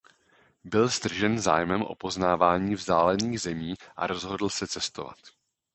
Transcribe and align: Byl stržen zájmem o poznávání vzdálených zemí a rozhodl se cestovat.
Byl 0.63 0.89
stržen 0.89 1.39
zájmem 1.39 1.81
o 1.81 1.95
poznávání 1.95 2.75
vzdálených 2.75 3.41
zemí 3.41 3.75
a 3.95 4.07
rozhodl 4.07 4.49
se 4.49 4.67
cestovat. 4.67 5.17